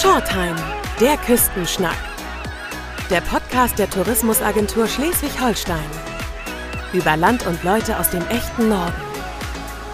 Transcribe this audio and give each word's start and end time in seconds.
Shortheim, 0.00 0.54
der 1.00 1.16
Küstenschnack. 1.16 1.96
Der 3.10 3.20
Podcast 3.20 3.80
der 3.80 3.90
Tourismusagentur 3.90 4.86
Schleswig-Holstein. 4.86 5.90
Über 6.92 7.16
Land 7.16 7.44
und 7.48 7.64
Leute 7.64 7.98
aus 7.98 8.08
dem 8.10 8.24
echten 8.28 8.68
Norden. 8.68 8.94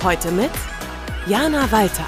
Heute 0.03 0.31
mit 0.33 0.51
Jana 1.27 1.73
Walter. 1.73 2.05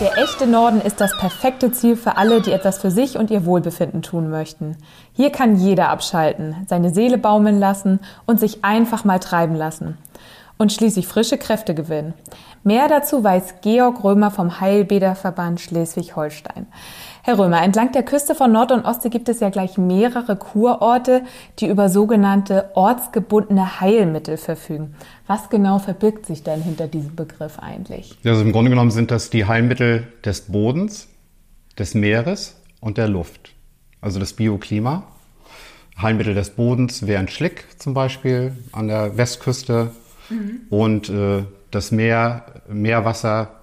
Der 0.00 0.18
echte 0.18 0.48
Norden 0.48 0.80
ist 0.80 1.00
das 1.00 1.16
perfekte 1.16 1.70
Ziel 1.70 1.94
für 1.94 2.16
alle, 2.16 2.40
die 2.40 2.50
etwas 2.50 2.78
für 2.78 2.90
sich 2.90 3.18
und 3.18 3.30
ihr 3.30 3.44
Wohlbefinden 3.44 4.02
tun 4.02 4.30
möchten. 4.30 4.78
Hier 5.12 5.30
kann 5.30 5.54
jeder 5.54 5.90
abschalten, 5.90 6.56
seine 6.68 6.92
Seele 6.92 7.18
baumeln 7.18 7.60
lassen 7.60 8.00
und 8.26 8.40
sich 8.40 8.64
einfach 8.64 9.04
mal 9.04 9.20
treiben 9.20 9.54
lassen. 9.54 9.96
Und 10.60 10.74
schließlich 10.74 11.06
frische 11.06 11.38
Kräfte 11.38 11.74
gewinnen. 11.74 12.12
Mehr 12.64 12.86
dazu 12.86 13.24
weiß 13.24 13.62
Georg 13.62 14.04
Römer 14.04 14.30
vom 14.30 14.60
Heilbäderverband 14.60 15.58
Schleswig-Holstein. 15.58 16.66
Herr 17.22 17.38
Römer, 17.38 17.62
entlang 17.62 17.92
der 17.92 18.02
Küste 18.02 18.34
von 18.34 18.52
Nord- 18.52 18.70
und 18.70 18.84
Ostsee 18.84 19.08
gibt 19.08 19.30
es 19.30 19.40
ja 19.40 19.48
gleich 19.48 19.78
mehrere 19.78 20.36
Kurorte, 20.36 21.22
die 21.60 21.66
über 21.66 21.88
sogenannte 21.88 22.72
ortsgebundene 22.74 23.80
Heilmittel 23.80 24.36
verfügen. 24.36 24.96
Was 25.26 25.48
genau 25.48 25.78
verbirgt 25.78 26.26
sich 26.26 26.42
denn 26.42 26.60
hinter 26.60 26.88
diesem 26.88 27.16
Begriff 27.16 27.58
eigentlich? 27.58 28.18
Also 28.22 28.42
im 28.42 28.52
Grunde 28.52 28.68
genommen 28.68 28.90
sind 28.90 29.10
das 29.10 29.30
die 29.30 29.46
Heilmittel 29.46 30.08
des 30.26 30.42
Bodens, 30.42 31.08
des 31.78 31.94
Meeres 31.94 32.60
und 32.80 32.98
der 32.98 33.08
Luft. 33.08 33.54
Also 34.02 34.20
das 34.20 34.34
Bioklima. 34.34 35.04
Heilmittel 35.96 36.34
des 36.34 36.50
Bodens 36.50 37.06
wären 37.06 37.28
Schlick 37.28 37.64
zum 37.78 37.94
Beispiel 37.94 38.58
an 38.72 38.88
der 38.88 39.16
Westküste 39.16 39.92
mhm. 40.30 40.60
und 40.70 41.08
äh, 41.08 41.44
das 41.70 41.92
Meer, 41.92 42.46
Meerwasser 42.68 43.60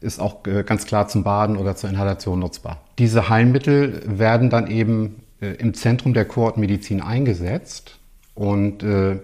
ist 0.00 0.20
auch 0.20 0.46
äh, 0.46 0.62
ganz 0.64 0.86
klar 0.86 1.08
zum 1.08 1.22
Baden 1.22 1.56
oder 1.56 1.76
zur 1.76 1.90
Inhalation 1.90 2.38
nutzbar. 2.38 2.78
Diese 2.98 3.28
Heilmittel 3.28 4.02
werden 4.06 4.50
dann 4.50 4.66
eben 4.66 5.22
äh, 5.40 5.48
im 5.54 5.74
Zentrum 5.74 6.14
der 6.14 6.24
Kohortmedizin 6.24 7.02
eingesetzt 7.02 7.98
und 8.34 8.82
äh, 8.82 9.18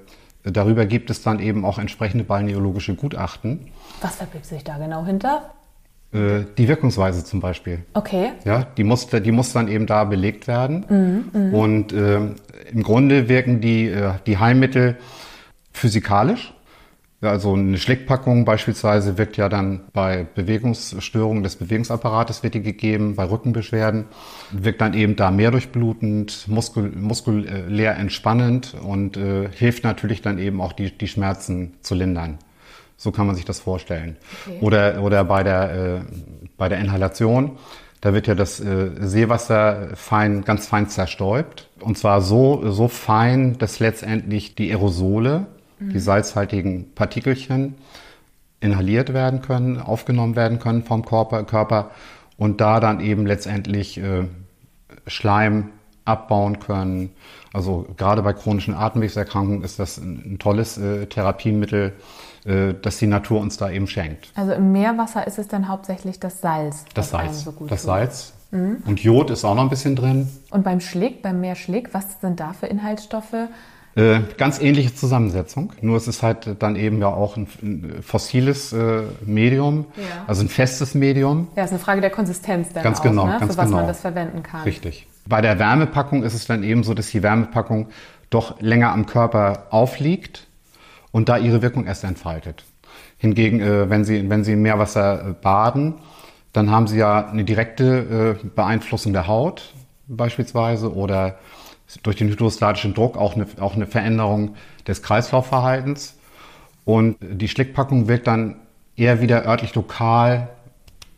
darüber 0.44 0.87
gibt 0.87 1.11
es 1.11 1.22
dann 1.22 1.41
eben 1.41 1.64
auch 1.64 1.78
entsprechende 1.78 2.25
balneologische 2.25 2.94
Gutachten. 2.94 3.69
Was 4.03 4.17
verbirgt 4.17 4.47
sich 4.47 4.62
da 4.64 4.78
genau 4.78 5.05
hinter? 5.05 5.50
Die 6.12 6.69
Wirkungsweise 6.69 7.25
zum 7.25 7.41
Beispiel. 7.41 7.81
Okay. 7.92 8.31
Ja, 8.44 8.62
die 8.77 8.84
muss, 8.84 9.09
die 9.09 9.33
muss 9.33 9.53
dann 9.53 9.69
eben 9.69 9.87
da 9.87 10.05
belegt 10.05 10.47
werden. 10.47 10.87
Mhm, 10.89 11.50
mh. 11.50 11.59
Und 11.59 11.92
äh, 11.92 12.20
im 12.72 12.83
Grunde 12.83 13.28
wirken 13.28 13.61
die, 13.61 13.89
äh, 13.89 14.12
die 14.25 14.39
Heilmittel 14.39 14.97
physikalisch. 15.72 16.55
Also 17.22 17.55
eine 17.55 17.78
Schlickpackung 17.78 18.45
beispielsweise 18.45 19.17
wirkt 19.17 19.39
ja 19.39 19.48
dann 19.48 19.84
bei 19.95 20.27
Bewegungsstörungen 20.34 21.42
des 21.42 21.56
Bewegungsapparates 21.56 22.42
wird 22.42 22.55
die 22.55 22.62
gegeben, 22.62 23.17
bei 23.17 23.25
Rückenbeschwerden 23.25 24.05
wirkt 24.53 24.83
dann 24.83 24.92
eben 24.92 25.17
da 25.17 25.31
mehr 25.31 25.50
durchblutend, 25.50 26.47
muskul 26.47 26.92
muskulär 26.94 27.97
entspannend 27.97 28.75
und 28.83 29.17
äh, 29.17 29.48
hilft 29.50 29.83
natürlich 29.83 30.20
dann 30.20 30.39
eben 30.39 30.61
auch 30.61 30.75
die, 30.75 30.91
die 30.91 31.09
Schmerzen 31.09 31.75
zu 31.81 31.94
lindern. 31.94 32.39
So 32.98 33.12
kann 33.12 33.27
man 33.27 33.34
sich 33.34 33.47
das 33.47 33.61
vorstellen. 33.61 34.17
Okay. 34.47 34.59
Oder, 34.61 35.03
oder 35.03 35.25
bei, 35.25 35.42
der, 35.42 35.75
äh, 35.75 36.00
bei 36.59 36.69
der 36.69 36.78
Inhalation, 36.78 37.59
da 38.03 38.12
wird 38.12 38.27
ja 38.27 38.34
das 38.34 38.61
äh, 38.61 38.91
Seewasser 39.00 39.89
fein, 39.94 40.44
ganz 40.44 40.67
fein 40.67 40.89
zerstäubt. 40.89 41.70
Und 41.81 41.97
zwar 41.97 42.20
so, 42.20 42.70
so 42.70 42.89
fein, 42.89 43.56
dass 43.59 43.81
letztendlich 43.81 44.55
die 44.55 44.70
Aerosole 44.70 45.47
mhm. 45.79 45.91
die 45.91 45.99
salzhaltigen 45.99 46.95
Partikelchen 46.95 47.75
inhaliert 48.61 49.12
werden 49.12 49.43
können, 49.43 49.81
aufgenommen 49.81 50.37
werden 50.37 50.59
können 50.59 50.83
vom 50.83 51.05
Körper, 51.05 51.45
Körper 51.45 51.91
und 52.37 52.61
da 52.61 52.81
dann 52.81 53.00
eben 53.00 53.27
letztendlich 53.27 53.99
äh, 53.99 54.25
Schleim 55.06 55.71
abbauen 56.05 56.61
können. 56.61 57.11
Also 57.53 57.87
gerade 57.97 58.23
bei 58.23 58.33
chronischen 58.33 58.75
Atemwegserkrankungen 58.75 59.62
ist 59.62 59.78
das 59.78 59.99
ein, 59.99 60.34
ein 60.34 60.39
tolles 60.39 60.78
äh, 60.78 61.06
Therapiemittel, 61.06 61.93
äh, 62.45 62.75
das 62.81 62.99
die 62.99 63.06
Natur 63.06 63.41
uns 63.41 63.56
da 63.56 63.71
eben 63.71 63.87
schenkt. 63.87 64.31
Also 64.34 64.53
im 64.53 64.73
Meerwasser 64.73 65.27
ist 65.27 65.39
es 65.39 65.49
dann 65.49 65.69
hauptsächlich 65.69 66.21
das 66.21 66.41
Salz. 66.41 66.84
Das 66.95 67.11
Salz. 67.11 67.45
So 67.45 67.50
das 67.50 67.59
tut. 67.69 67.81
Salz. 67.81 68.33
Mhm. 68.50 68.83
Und 68.87 69.00
Jod 69.03 69.31
ist 69.31 69.45
auch 69.45 69.55
noch 69.55 69.62
ein 69.62 69.69
bisschen 69.69 69.97
drin. 69.97 70.29
Und 70.50 70.65
beim 70.65 70.81
Schlick, 70.81 71.23
beim 71.23 71.41
Meerschlick, 71.41 71.93
was 71.93 72.21
sind 72.21 72.41
da 72.41 72.53
für 72.53 72.67
Inhaltsstoffe? 72.67 73.34
Äh, 73.97 74.21
ganz 74.37 74.61
ähnliche 74.61 74.95
Zusammensetzung, 74.95 75.73
nur 75.81 75.97
es 75.97 76.07
ist 76.07 76.23
halt 76.23 76.57
dann 76.59 76.77
eben 76.77 77.01
ja 77.01 77.09
auch 77.09 77.39
ein, 77.39 77.49
ein 77.62 78.03
fossiles 78.03 78.75
äh, 78.75 79.05
Medium, 79.25 79.87
ja. 79.97 80.25
also 80.27 80.43
ein 80.43 80.51
festes 80.51 80.95
Medium. 80.95 81.49
Ja, 81.57 81.65
ist 81.65 81.71
eine 81.71 81.79
Frage 81.79 82.03
der 82.03 82.11
Konsistenz 82.11 82.75
dann 82.75 82.83
ganz 82.83 82.99
auch, 82.99 83.05
genau, 83.05 83.25
ne? 83.25 83.39
ganz 83.41 83.53
für 83.53 83.59
was 83.59 83.65
genau. 83.65 83.79
man 83.79 83.87
das 83.87 84.01
verwenden 84.01 84.43
kann. 84.43 84.65
Richtig. 84.65 85.06
Bei 85.25 85.41
der 85.41 85.59
Wärmepackung 85.59 86.25
ist 86.25 86.35
es 86.35 86.47
dann 86.47 86.62
eben 86.62 86.85
so, 86.85 86.93
dass 86.93 87.09
die 87.09 87.23
Wärmepackung 87.23 87.89
doch 88.29 88.61
länger 88.61 88.93
am 88.93 89.06
Körper 89.06 89.69
aufliegt 89.71 90.47
und 91.11 91.31
da 91.31 91.39
ihre 91.39 91.62
Wirkung 91.62 91.87
erst 91.87 92.05
entfaltet. 92.05 92.65
Hingegen, 93.17 93.61
äh, 93.61 93.89
wenn, 93.89 94.05
Sie, 94.05 94.29
wenn 94.29 94.45
Sie 94.45 94.53
im 94.53 94.61
Meerwasser 94.61 95.31
äh, 95.31 95.33
baden, 95.33 95.95
dann 96.53 96.71
haben 96.71 96.87
Sie 96.87 96.99
ja 96.99 97.27
eine 97.27 97.45
direkte 97.45 98.37
äh, 98.45 98.47
Beeinflussung 98.47 99.15
der 99.15 99.27
Haut 99.27 99.73
beispielsweise 100.06 100.95
oder 100.95 101.39
durch 102.03 102.17
den 102.17 102.29
hydrostatischen 102.29 102.95
Druck 102.95 103.17
auch 103.17 103.35
eine, 103.35 103.47
auch 103.61 103.75
eine 103.75 103.87
Veränderung 103.87 104.55
des 104.87 105.03
Kreislaufverhaltens. 105.03 106.17
Und 106.85 107.17
die 107.21 107.49
Schlickpackung 107.49 108.09
wirkt 108.09 108.27
dann 108.27 108.57
eher 108.97 109.21
wieder 109.21 109.47
örtlich 109.47 109.75
lokal 109.75 110.49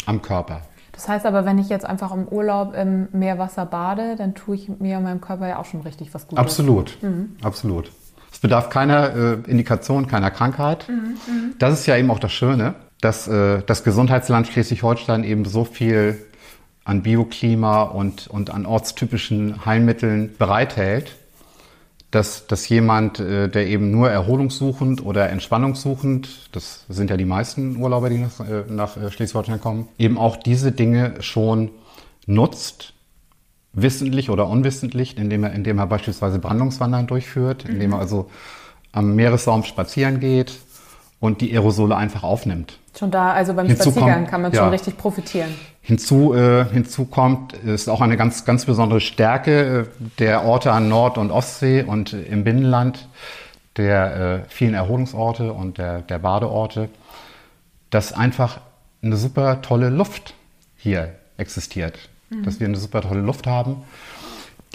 am 0.07 0.23
Körper. 0.23 0.63
Das 0.93 1.09
heißt 1.09 1.27
aber, 1.27 1.45
wenn 1.45 1.59
ich 1.59 1.69
jetzt 1.69 1.87
einfach 1.87 2.13
im 2.13 2.27
Urlaub 2.27 2.75
im 2.75 3.09
Meerwasser 3.13 3.67
bade, 3.67 4.17
dann 4.17 4.35
tue 4.35 4.57
ich 4.57 4.69
mir 4.69 4.99
und 4.99 5.05
meinem 5.05 5.21
Körper 5.21 5.47
ja 5.47 5.59
auch 5.61 5.65
schon 5.65 5.83
richtig 5.83 6.13
was 6.13 6.27
Gutes. 6.27 6.39
Absolut, 6.39 6.99
mhm. 7.03 7.37
absolut. 7.43 7.93
Es 8.33 8.41
bedarf 8.41 8.69
keiner 8.69 9.15
äh, 9.15 9.33
Indikation, 9.47 10.09
keiner 10.09 10.31
Krankheit. 10.31 10.89
Mhm, 10.89 10.95
mhm, 10.95 11.55
das 11.59 11.79
ist 11.79 11.87
ja 11.87 11.97
eben 11.97 12.11
auch 12.11 12.19
das 12.19 12.33
Schöne, 12.33 12.75
dass 13.01 13.29
äh, 13.29 13.63
das 13.65 13.85
Gesundheitsland 13.85 14.49
Schleswig-Holstein 14.49 15.23
eben 15.23 15.45
so 15.45 15.65
viel 15.65 16.19
an 16.89 17.03
Bioklima 17.03 17.83
und, 17.83 18.29
und 18.29 18.49
an 18.49 18.65
ortstypischen 18.65 19.67
Heilmitteln 19.67 20.35
bereithält, 20.39 21.17
dass, 22.11 22.47
dass 22.47 22.67
jemand, 22.71 23.21
äh, 23.21 23.49
der 23.49 23.67
eben 23.67 23.91
nur 23.91 24.11
erholungssuchend 24.11 25.05
oder 25.05 25.29
entspannungssuchend, 25.29 26.49
das 26.53 26.87
sind 26.89 27.11
ja 27.11 27.19
die 27.19 27.27
meisten 27.27 27.77
Urlauber, 27.77 28.09
die 28.09 28.17
nach, 28.17 28.41
äh, 28.41 28.65
nach 28.71 28.97
äh, 28.97 29.11
Schleswig-Holstein 29.11 29.61
kommen, 29.61 29.89
eben 29.99 30.17
auch 30.17 30.37
diese 30.37 30.73
Dinge 30.73 31.17
schon 31.21 31.73
nutzt, 32.25 32.95
wissentlich 33.75 34.31
oder 34.31 34.49
unwissentlich, 34.49 35.19
indem 35.19 35.45
er, 35.45 35.53
indem 35.53 35.79
er 35.79 35.87
beispielsweise 35.87 36.39
Brandungswandern 36.39 37.07
durchführt, 37.07 37.67
indem 37.67 37.93
er 37.93 37.97
mhm. 37.97 38.03
also 38.03 38.31
am 38.93 39.15
Meeressaum 39.15 39.65
spazieren 39.65 40.21
geht 40.21 40.53
und 41.21 41.41
die 41.41 41.53
Aerosole 41.53 41.97
einfach 41.97 42.23
aufnimmt. 42.23 42.79
Schon 42.97 43.11
da, 43.11 43.33
also 43.33 43.55
beim 43.55 43.67
hinzu 43.67 43.91
Spaziergang 43.91 44.21
kommt, 44.21 44.31
kann 44.31 44.43
man 44.43 44.53
ja, 44.53 44.61
schon 44.61 44.71
richtig 44.71 44.97
profitieren. 44.97 45.55
Hinzu, 45.81 46.35
äh, 46.35 46.65
hinzu 46.67 47.07
kommt, 47.07 47.53
ist 47.53 47.89
auch 47.89 48.01
eine 48.01 48.17
ganz, 48.17 48.45
ganz 48.45 48.67
besondere 48.67 49.01
Stärke 49.01 49.89
äh, 50.01 50.09
der 50.19 50.45
Orte 50.45 50.73
an 50.73 50.89
Nord- 50.89 51.19
und 51.19 51.31
Ostsee 51.31 51.83
und 51.83 52.13
äh, 52.13 52.23
im 52.23 52.45
Binnenland, 52.45 53.09
der 53.77 54.17
äh, 54.17 54.49
vielen 54.49 54.75
Erholungsorte 54.75 55.53
und 55.53 55.79
der, 55.79 56.03
der 56.03 56.19
Badeorte, 56.19 56.89
dass 57.91 58.13
einfach 58.13 58.61
eine 59.03 59.17
super 59.17 59.63
tolle 59.63 59.91
Luft 59.91 60.35
hier 60.77 61.15
existiert. 61.37 61.99
Mhm. 62.31 62.43
Dass 62.43 62.61
wir 62.61 62.67
eine 62.67 62.77
super 62.77 63.01
tolle 63.01 63.21
Luft 63.21 63.47
haben, 63.47 63.77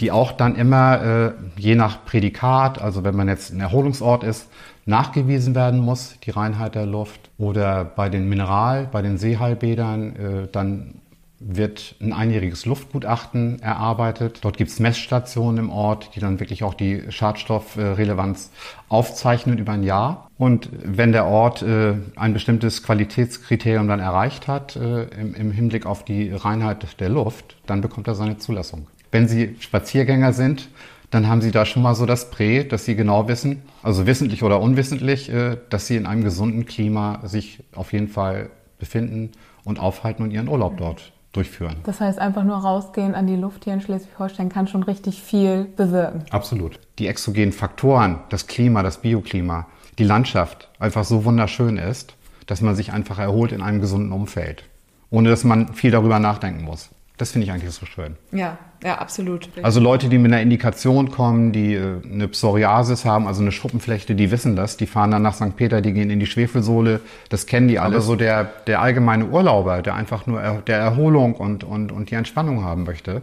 die 0.00 0.10
auch 0.10 0.32
dann 0.32 0.56
immer 0.56 1.02
äh, 1.02 1.32
je 1.56 1.74
nach 1.74 2.04
Prädikat, 2.04 2.80
also 2.80 3.04
wenn 3.04 3.16
man 3.16 3.28
jetzt 3.28 3.52
ein 3.52 3.60
Erholungsort 3.60 4.24
ist, 4.24 4.48
nachgewiesen 4.86 5.54
werden 5.54 5.80
muss, 5.80 6.18
die 6.24 6.30
Reinheit 6.30 6.74
der 6.74 6.86
Luft. 6.86 7.30
Oder 7.38 7.84
bei 7.84 8.08
den 8.08 8.28
Mineral-, 8.28 8.88
bei 8.90 9.02
den 9.02 9.18
Seeheilbädern, 9.18 10.16
äh, 10.16 10.48
dann 10.50 11.00
wird 11.46 11.96
ein 12.00 12.12
einjähriges 12.14 12.64
Luftgutachten 12.64 13.60
erarbeitet. 13.60 14.38
Dort 14.42 14.56
gibt 14.56 14.70
es 14.70 14.80
Messstationen 14.80 15.64
im 15.64 15.70
Ort, 15.70 16.10
die 16.14 16.20
dann 16.20 16.40
wirklich 16.40 16.64
auch 16.64 16.72
die 16.72 17.02
Schadstoffrelevanz 17.10 18.50
aufzeichnen 18.88 19.58
über 19.58 19.72
ein 19.72 19.82
Jahr. 19.82 20.30
Und 20.38 20.70
wenn 20.72 21.12
der 21.12 21.26
Ort 21.26 21.62
äh, 21.62 21.94
ein 22.16 22.32
bestimmtes 22.32 22.82
Qualitätskriterium 22.82 23.88
dann 23.88 24.00
erreicht 24.00 24.48
hat 24.48 24.76
im 24.76 25.50
Hinblick 25.50 25.86
auf 25.86 26.04
die 26.04 26.30
Reinheit 26.30 26.98
der 26.98 27.08
Luft, 27.10 27.56
dann 27.66 27.82
bekommt 27.82 28.08
er 28.08 28.14
seine 28.14 28.38
Zulassung. 28.38 28.86
Wenn 29.14 29.28
Sie 29.28 29.54
Spaziergänger 29.60 30.32
sind, 30.32 30.70
dann 31.12 31.28
haben 31.28 31.40
Sie 31.40 31.52
da 31.52 31.66
schon 31.66 31.84
mal 31.84 31.94
so 31.94 32.04
das 32.04 32.30
Prä, 32.30 32.64
dass 32.64 32.84
Sie 32.84 32.96
genau 32.96 33.28
wissen, 33.28 33.62
also 33.80 34.08
wissentlich 34.08 34.42
oder 34.42 34.60
unwissentlich, 34.60 35.32
äh, 35.32 35.56
dass 35.70 35.86
Sie 35.86 35.94
in 35.94 36.06
einem 36.06 36.24
gesunden 36.24 36.66
Klima 36.66 37.20
sich 37.22 37.62
auf 37.76 37.92
jeden 37.92 38.08
Fall 38.08 38.50
befinden 38.80 39.30
und 39.62 39.78
aufhalten 39.78 40.24
und 40.24 40.32
Ihren 40.32 40.48
Urlaub 40.48 40.78
dort 40.78 41.12
durchführen. 41.32 41.76
Das 41.84 42.00
heißt, 42.00 42.18
einfach 42.18 42.42
nur 42.42 42.56
rausgehen 42.56 43.14
an 43.14 43.28
die 43.28 43.36
Luft 43.36 43.62
hier 43.62 43.74
in 43.74 43.80
Schleswig-Holstein 43.80 44.48
kann 44.48 44.66
schon 44.66 44.82
richtig 44.82 45.22
viel 45.22 45.66
bewirken. 45.76 46.24
Absolut. 46.30 46.80
Die 46.98 47.06
exogenen 47.06 47.52
Faktoren, 47.52 48.18
das 48.30 48.48
Klima, 48.48 48.82
das 48.82 49.00
Bioklima, 49.00 49.68
die 49.98 50.04
Landschaft 50.04 50.70
einfach 50.80 51.04
so 51.04 51.24
wunderschön 51.24 51.76
ist, 51.76 52.16
dass 52.46 52.62
man 52.62 52.74
sich 52.74 52.92
einfach 52.92 53.20
erholt 53.20 53.52
in 53.52 53.62
einem 53.62 53.80
gesunden 53.80 54.10
Umfeld, 54.10 54.64
ohne 55.10 55.28
dass 55.28 55.44
man 55.44 55.72
viel 55.72 55.92
darüber 55.92 56.18
nachdenken 56.18 56.64
muss. 56.64 56.90
Das 57.16 57.30
finde 57.30 57.44
ich 57.44 57.52
eigentlich 57.52 57.72
so 57.72 57.86
schön. 57.86 58.16
Ja, 58.32 58.58
ja, 58.84 58.98
absolut. 58.98 59.48
Also 59.62 59.80
Leute, 59.80 60.10
die 60.10 60.18
mit 60.18 60.30
einer 60.30 60.42
Indikation 60.42 61.10
kommen, 61.10 61.52
die 61.52 61.72
äh, 61.74 62.02
eine 62.04 62.28
Psoriasis 62.28 63.06
haben, 63.06 63.26
also 63.26 63.40
eine 63.40 63.50
Schuppenflechte, 63.50 64.14
die 64.14 64.30
wissen 64.30 64.56
das. 64.56 64.76
Die 64.76 64.86
fahren 64.86 65.10
dann 65.10 65.22
nach 65.22 65.34
St. 65.34 65.56
Peter, 65.56 65.80
die 65.80 65.94
gehen 65.94 66.10
in 66.10 66.20
die 66.20 66.26
Schwefelsohle. 66.26 67.00
Das 67.30 67.46
kennen 67.46 67.66
die 67.66 67.78
alle. 67.78 67.96
Aber 67.96 68.02
so 68.02 68.14
der, 68.14 68.44
der 68.66 68.82
allgemeine 68.82 69.26
Urlauber, 69.26 69.80
der 69.80 69.94
einfach 69.94 70.26
nur 70.26 70.42
er, 70.42 70.60
der 70.60 70.76
Erholung 70.76 71.34
und, 71.34 71.64
und, 71.64 71.92
und 71.92 72.10
die 72.10 72.14
Entspannung 72.14 72.62
haben 72.62 72.84
möchte, 72.84 73.22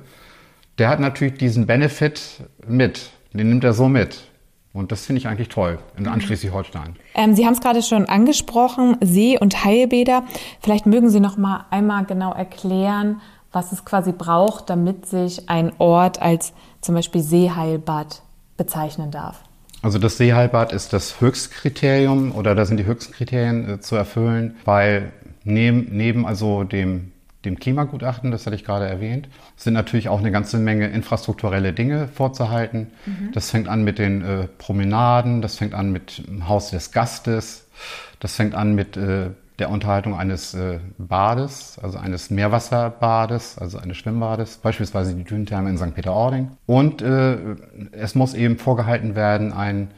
der 0.80 0.90
hat 0.90 1.00
natürlich 1.00 1.38
diesen 1.38 1.68
Benefit 1.68 2.44
mit. 2.68 3.12
Den 3.34 3.50
nimmt 3.50 3.64
er 3.64 3.74
so 3.74 3.88
mit. 3.88 4.24
Und 4.74 4.92
das 4.92 5.06
finde 5.06 5.20
ich 5.20 5.28
eigentlich 5.28 5.50
toll 5.50 5.78
in 5.96 6.06
mhm. 6.06 6.22
Schleswig-Holstein. 6.22 6.96
Ähm, 7.14 7.36
Sie 7.36 7.46
haben 7.46 7.54
es 7.54 7.62
gerade 7.62 7.84
schon 7.84 8.06
angesprochen, 8.06 8.98
See- 9.02 9.38
und 9.38 9.64
Heilbäder. 9.64 10.24
Vielleicht 10.60 10.88
mögen 10.88 11.12
Sie 11.12 11.20
noch 11.20 11.38
mal 11.38 11.66
einmal 11.70 12.06
genau 12.06 12.34
erklären, 12.34 13.22
was 13.52 13.72
es 13.72 13.86
quasi 13.86 14.12
braucht, 14.12 14.70
damit 14.70 15.06
sich 15.06 15.50
ein 15.50 15.74
Ort 15.78 16.22
als 16.22 16.54
zum 16.80 16.96
Beispiel 16.96 17.22
Seeheilbad 17.22 18.22
bezeichnen 18.58 19.12
darf. 19.12 19.44
Also 19.82 19.98
das 19.98 20.18
Seeheilbad 20.18 20.74
ist 20.74 20.94
das 20.94 21.20
Höchstkriterium 21.22 22.34
oder 22.34 22.54
da 22.54 22.66
sind 22.66 22.78
die 22.78 22.86
höchsten 22.86 23.14
Kriterien 23.14 23.68
äh, 23.68 23.80
zu 23.80 23.96
erfüllen, 23.96 24.56
weil 24.64 25.12
neben, 25.44 25.88
neben 25.92 26.26
also 26.28 26.64
dem, 26.64 27.12
dem 27.46 27.58
Klimagutachten, 27.58 28.30
das 28.30 28.46
hatte 28.46 28.56
ich 28.56 28.64
gerade 28.64 28.88
erwähnt, 28.88 29.28
sind 29.56 29.74
natürlich 29.74 30.08
auch 30.08 30.20
eine 30.20 30.32
ganze 30.32 30.60
Menge 30.60 30.88
infrastrukturelle 30.88 31.74
Dinge 31.74 32.08
vorzuhalten. 32.10 32.92
Mhm. 33.08 33.32
Das 33.34 33.50
fängt 33.50 33.68
an 33.68 33.84
mit 33.84 33.98
den 33.98 34.24
äh, 34.24 34.48
Promenaden, 34.60 35.42
das 35.42 35.56
fängt 35.56 35.74
an 35.74 35.92
mit 35.92 36.28
dem 36.28 36.48
Haus 36.48 36.70
des 36.70 36.92
Gastes, 36.92 37.68
das 38.20 38.36
fängt 38.36 38.54
an 38.54 38.76
mit 38.76 38.98
äh, 38.98 39.32
der 39.60 39.70
Unterhaltung 39.70 40.18
eines 40.18 40.54
äh, 40.54 40.80
Bades, 40.98 41.80
also 41.82 41.98
eines 41.98 42.30
Meerwasserbades, 42.30 43.58
also 43.58 43.78
eines 43.78 43.98
Schwimmbades, 43.98 44.58
beispielsweise 44.58 45.14
die 45.14 45.24
Dünentherme 45.24 45.70
in 45.70 45.78
St. 45.78 45.94
Peter-Ording. 45.94 46.52
Und 46.66 47.02
äh, 47.02 47.38
es 47.92 48.16
muss 48.16 48.34
eben 48.34 48.58
vorgehalten 48.58 49.16
werden 49.16 49.54
ein 49.54 49.90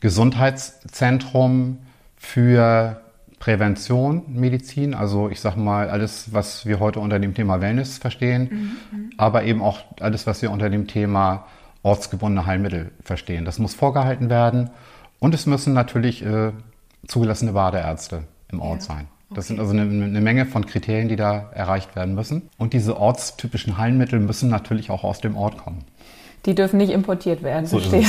Gesundheitszentrum 0.00 1.78
für 2.16 3.00
Prävention, 3.38 4.24
Medizin, 4.28 4.94
also 4.94 5.28
ich 5.30 5.40
sage 5.40 5.58
mal 5.58 5.88
alles, 5.88 6.32
was 6.32 6.66
wir 6.66 6.78
heute 6.78 7.00
unter 7.00 7.18
dem 7.18 7.34
Thema 7.34 7.60
Wellness 7.60 7.98
verstehen, 7.98 8.48
mhm, 8.50 8.98
mhm, 8.98 9.10
aber 9.16 9.44
eben 9.44 9.62
auch 9.62 9.80
alles, 10.00 10.26
was 10.26 10.42
wir 10.42 10.50
unter 10.50 10.68
dem 10.68 10.86
Thema 10.86 11.46
ortsgebundene 11.82 12.46
Heilmittel 12.46 12.90
verstehen. 13.02 13.46
Das 13.46 13.58
muss 13.58 13.74
vorgehalten 13.74 14.28
werden 14.28 14.70
und 15.18 15.34
es 15.34 15.46
müssen 15.46 15.72
natürlich 15.72 16.24
äh, 16.24 16.52
zugelassene 17.06 17.52
Badeärzte 17.52 18.24
im 18.52 18.60
Ort 18.60 18.80
ja. 18.80 18.94
sein. 18.94 19.08
Das 19.30 19.44
okay. 19.44 19.48
sind 19.48 19.60
also 19.60 19.72
eine, 19.72 19.82
eine, 19.82 20.20
Menge 20.20 20.44
von 20.44 20.66
Kriterien, 20.66 21.08
die 21.08 21.16
da 21.16 21.50
erreicht 21.54 21.94
werden 21.94 22.14
müssen. 22.14 22.48
Und 22.58 22.72
diese 22.72 22.98
ortstypischen 22.98 23.78
Heilmittel 23.78 24.18
müssen 24.18 24.50
natürlich 24.50 24.90
auch 24.90 25.04
aus 25.04 25.20
dem 25.20 25.36
Ort 25.36 25.56
kommen. 25.56 25.84
Die 26.46 26.54
dürfen 26.54 26.78
nicht 26.78 26.90
importiert 26.90 27.42
werden, 27.42 27.66
so 27.66 27.78
verstehe. 27.78 28.06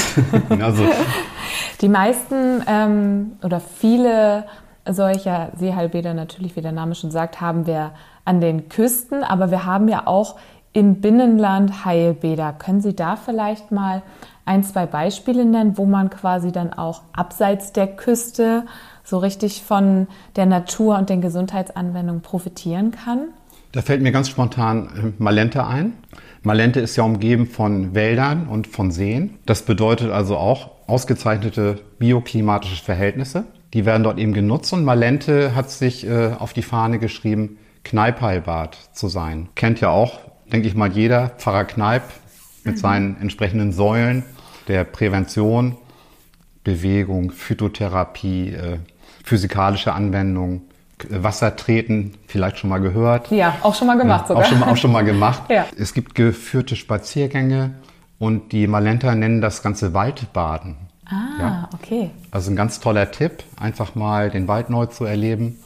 also. 0.62 0.84
Die 1.82 1.90
meisten 1.90 2.64
ähm, 2.68 3.32
oder 3.44 3.60
viele 3.60 4.46
solcher 4.88 5.52
Seeheilbäder 5.58 6.14
natürlich, 6.14 6.56
wie 6.56 6.62
der 6.62 6.72
Name 6.72 6.96
schon 6.96 7.12
sagt, 7.12 7.42
haben 7.42 7.68
wir 7.68 7.92
an 8.26 8.42
den 8.42 8.70
Küsten, 8.70 9.24
aber 9.24 9.52
wir 9.52 9.66
haben 9.66 9.88
ja 9.88 10.08
auch 10.08 10.38
im 10.74 11.02
Binnenland 11.02 11.86
Heilbäder. 11.86 12.54
Können 12.54 12.82
Sie 12.82 12.96
da 12.96 13.16
vielleicht 13.16 13.72
mal 13.72 14.04
ein, 14.46 14.64
zwei 14.64 14.86
Beispiele 14.86 15.46
nennen, 15.46 15.78
wo 15.78 15.86
man 15.86 16.10
quasi 16.10 16.52
dann 16.52 16.74
auch 16.74 17.02
abseits 17.14 17.74
der 17.74 17.88
Küste 17.88 18.66
so 19.04 19.18
richtig 19.18 19.64
von 19.64 20.08
der 20.36 20.46
Natur 20.46 20.98
und 20.98 21.10
den 21.10 21.22
Gesundheitsanwendungen 21.22 22.22
profitieren 22.22 22.92
kann? 22.92 23.30
Da 23.72 23.82
fällt 23.82 24.02
mir 24.02 24.12
ganz 24.12 24.30
spontan 24.30 25.14
äh, 25.18 25.24
Malente 25.24 25.66
ein. 25.66 25.94
Malente 26.44 26.80
ist 26.80 26.96
ja 26.96 27.04
umgeben 27.04 27.46
von 27.46 27.94
Wäldern 27.94 28.48
und 28.48 28.68
von 28.68 28.92
Seen. 28.92 29.38
Das 29.46 29.64
bedeutet 29.64 30.12
also 30.12 30.38
auch 30.38 30.72
ausgezeichnete 30.88 31.80
bioklimatische 32.00 32.84
Verhältnisse. 32.84 33.46
Die 33.74 33.86
werden 33.86 34.04
dort 34.04 34.20
eben 34.20 34.34
genutzt 34.34 34.74
und 34.74 34.84
Malente 34.84 35.56
hat 35.56 35.70
sich 35.70 36.06
äh, 36.06 36.34
auf 36.38 36.52
die 36.54 36.64
Fahne 36.64 37.00
geschrieben, 37.00 37.58
Kneippheilbad 37.84 38.78
zu 38.94 39.08
sein. 39.08 39.50
Kennt 39.56 39.80
ja 39.80 39.90
auch, 39.90 40.20
denke 40.52 40.68
ich 40.68 40.76
mal, 40.76 40.92
jeder 40.92 41.30
Pfarrer 41.30 41.66
Kneip 41.66 42.04
mit 42.64 42.76
mhm. 42.76 42.80
seinen 42.80 43.22
entsprechenden 43.22 43.72
Säulen 43.72 44.24
der 44.68 44.84
Prävention, 44.84 45.78
Bewegung, 46.64 47.32
Phytotherapie, 47.32 48.50
äh, 48.50 48.78
physikalische 49.24 49.94
Anwendung, 49.94 50.62
Wassertreten, 51.10 52.14
vielleicht 52.28 52.60
schon 52.60 52.70
mal 52.70 52.80
gehört. 52.80 53.32
Ja, 53.32 53.56
auch 53.62 53.74
schon 53.74 53.88
mal 53.88 53.98
gemacht 53.98 54.24
ja, 54.24 54.28
sogar. 54.28 54.44
Auch 54.44 54.48
schon, 54.48 54.64
auch 54.64 54.78
schon 54.78 54.92
mal 54.92 55.04
gemacht. 55.04 55.44
ja. 55.50 55.66
Es 55.78 55.94
gibt 55.94 56.16
geführte 56.16 56.76
Spaziergänge 56.76 57.72
und 58.20 58.52
die 58.52 58.68
Malenter 58.68 59.16
nennen 59.16 59.42
das 59.42 59.64
Ganze 59.64 59.94
Waldbaden. 59.94 60.78
Ah, 61.08 61.40
ja. 61.40 61.70
okay. 61.74 62.12
Also 62.30 62.52
ein 62.52 62.56
ganz 62.56 62.80
toller 62.80 63.12
Tipp, 63.12 63.44
einfach 63.60 63.96
mal 63.96 64.30
den 64.30 64.48
Wald 64.48 64.70
neu 64.70 64.86
zu 64.86 65.06
erleben, 65.06 65.58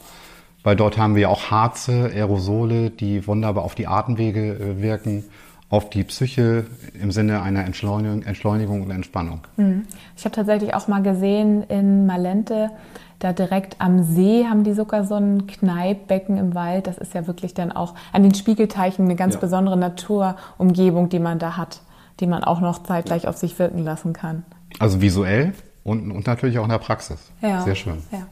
weil 0.64 0.74
dort 0.74 0.98
haben 0.98 1.14
wir 1.14 1.30
auch 1.30 1.50
Harze, 1.50 2.10
Aerosole, 2.12 2.90
die 2.90 3.26
wunderbar 3.26 3.62
auf 3.62 3.74
die 3.74 3.86
Atemwege 3.86 4.54
äh, 4.54 4.82
wirken 4.82 5.24
auf 5.68 5.90
die 5.90 6.04
Psyche 6.04 6.64
im 7.00 7.10
Sinne 7.10 7.42
einer 7.42 7.64
Entschleunigung, 7.64 8.22
Entschleunigung 8.22 8.82
und 8.82 8.90
Entspannung. 8.90 9.40
Mhm. 9.56 9.86
Ich 10.16 10.24
habe 10.24 10.34
tatsächlich 10.34 10.74
auch 10.74 10.86
mal 10.88 11.02
gesehen 11.02 11.64
in 11.64 12.06
Malente, 12.06 12.70
da 13.18 13.32
direkt 13.32 13.80
am 13.80 14.02
See 14.02 14.44
haben 14.44 14.64
die 14.64 14.74
sogar 14.74 15.04
so 15.04 15.14
ein 15.14 15.46
Kneippbecken 15.46 16.36
im 16.36 16.54
Wald. 16.54 16.86
Das 16.86 16.98
ist 16.98 17.14
ja 17.14 17.26
wirklich 17.26 17.54
dann 17.54 17.72
auch 17.72 17.94
an 18.12 18.22
den 18.22 18.34
Spiegelteichen 18.34 19.04
eine 19.04 19.16
ganz 19.16 19.34
ja. 19.34 19.40
besondere 19.40 19.76
Naturumgebung, 19.76 21.08
die 21.08 21.18
man 21.18 21.38
da 21.38 21.56
hat, 21.56 21.80
die 22.20 22.26
man 22.26 22.44
auch 22.44 22.60
noch 22.60 22.82
zeitgleich 22.82 23.26
auf 23.26 23.36
sich 23.36 23.58
wirken 23.58 23.84
lassen 23.84 24.12
kann. 24.12 24.44
Also 24.78 25.00
visuell 25.00 25.54
und, 25.84 26.10
und 26.10 26.26
natürlich 26.26 26.58
auch 26.58 26.64
in 26.64 26.70
der 26.70 26.78
Praxis. 26.78 27.30
Ja. 27.40 27.62
Sehr 27.62 27.74
schön. 27.74 28.02
Ja 28.12 28.26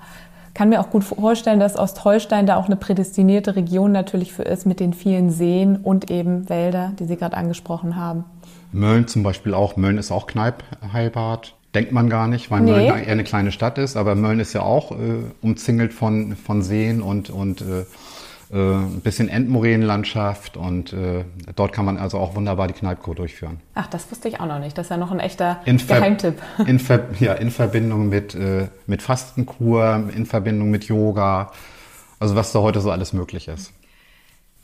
kann 0.54 0.68
mir 0.68 0.80
auch 0.80 0.90
gut 0.90 1.04
vorstellen, 1.04 1.60
dass 1.60 1.76
Ostholstein 1.76 2.46
da 2.46 2.56
auch 2.56 2.66
eine 2.66 2.76
prädestinierte 2.76 3.56
Region 3.56 3.92
natürlich 3.92 4.32
für 4.32 4.44
ist 4.44 4.66
mit 4.66 4.80
den 4.80 4.94
vielen 4.94 5.30
Seen 5.30 5.76
und 5.76 6.10
eben 6.10 6.48
Wälder, 6.48 6.92
die 6.98 7.04
Sie 7.04 7.16
gerade 7.16 7.36
angesprochen 7.36 7.96
haben. 7.96 8.24
Mölln 8.72 9.06
zum 9.08 9.22
Beispiel 9.22 9.52
auch. 9.52 9.76
Mölln 9.76 9.98
ist 9.98 10.10
auch 10.10 10.26
Kneippheilbad. 10.26 11.54
Denkt 11.74 11.92
man 11.92 12.08
gar 12.08 12.28
nicht, 12.28 12.50
weil 12.50 12.60
nee. 12.60 12.70
Mölln 12.70 12.86
eher 12.86 13.12
eine 13.12 13.24
kleine 13.24 13.52
Stadt 13.52 13.78
ist. 13.78 13.96
Aber 13.96 14.14
Mölln 14.14 14.40
ist 14.40 14.52
ja 14.52 14.62
auch 14.62 14.92
äh, 14.92 14.94
umzingelt 15.42 15.92
von, 15.92 16.36
von 16.36 16.62
Seen 16.62 17.02
und, 17.02 17.30
und 17.30 17.62
äh, 17.62 17.84
äh, 18.54 18.56
ein 18.56 19.00
bisschen 19.00 19.28
Endmoränenlandschaft 19.28 20.56
und 20.56 20.92
äh, 20.92 21.24
dort 21.56 21.72
kann 21.72 21.84
man 21.84 21.96
also 21.96 22.18
auch 22.18 22.36
wunderbar 22.36 22.68
die 22.68 22.74
Kneipkur 22.74 23.14
durchführen. 23.14 23.60
Ach, 23.74 23.88
das 23.88 24.08
wusste 24.10 24.28
ich 24.28 24.38
auch 24.38 24.46
noch 24.46 24.60
nicht. 24.60 24.78
Das 24.78 24.86
ist 24.86 24.90
ja 24.90 24.96
noch 24.96 25.10
ein 25.10 25.18
echter 25.18 25.60
in 25.64 25.78
Geheimtipp. 25.78 26.40
In, 26.66 26.80
ja, 27.20 27.32
in 27.34 27.50
Verbindung 27.50 28.08
mit, 28.08 28.34
äh, 28.34 28.68
mit 28.86 29.02
Fastenkur, 29.02 30.08
in 30.14 30.26
Verbindung 30.26 30.70
mit 30.70 30.84
Yoga, 30.84 31.50
also 32.20 32.36
was 32.36 32.52
da 32.52 32.60
heute 32.60 32.80
so 32.80 32.90
alles 32.90 33.12
möglich 33.12 33.48
ist. 33.48 33.72